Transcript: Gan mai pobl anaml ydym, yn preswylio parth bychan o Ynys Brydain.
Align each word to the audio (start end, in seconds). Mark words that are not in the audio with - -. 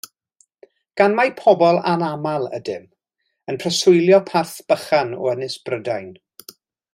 Gan 1.01 1.17
mai 1.19 1.25
pobl 1.41 1.77
anaml 1.91 2.47
ydym, 2.59 2.87
yn 3.53 3.61
preswylio 3.65 4.21
parth 4.31 4.55
bychan 4.73 5.13
o 5.27 5.31
Ynys 5.35 5.59
Brydain. 5.69 6.11